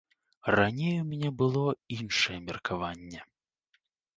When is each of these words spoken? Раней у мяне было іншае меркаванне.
Раней 0.59 0.95
у 1.01 1.03
мяне 1.09 1.29
было 1.43 1.65
іншае 1.99 2.39
меркаванне. 2.49 3.21